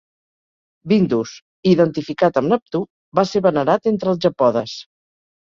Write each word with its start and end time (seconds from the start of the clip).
"Bindus", 0.93 1.33
identificat 1.73 2.41
amb 2.41 2.53
Neptú, 2.55 2.83
va 3.21 3.27
ser 3.33 3.43
venerat 3.49 3.93
entre 3.95 4.13
el 4.15 4.19
Japodes. 4.27 4.77